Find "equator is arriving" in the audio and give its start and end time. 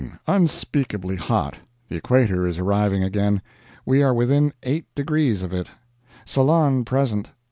1.97-3.03